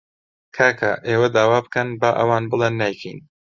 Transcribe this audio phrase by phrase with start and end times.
[0.55, 3.19] کاکە ئێوە داوا بکەن، با ئەوان بڵێن نایکەین